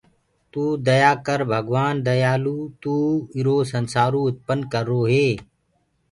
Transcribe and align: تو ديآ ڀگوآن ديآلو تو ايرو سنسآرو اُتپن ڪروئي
تو 0.51 0.63
ديآ 0.85 1.11
ڀگوآن 1.25 1.95
ديآلو 2.07 2.57
تو 2.81 2.95
ايرو 3.35 3.57
سنسآرو 3.71 4.21
اُتپن 4.29 4.59
ڪروئي 4.73 5.27